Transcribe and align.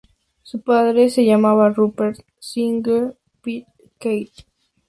Su 0.41 0.63
padre 0.63 1.11
se 1.11 1.25
llamaba 1.25 1.69
Rupert 1.69 2.21
Singleton 2.39 3.13
Pitt-Kethley. 3.43 4.45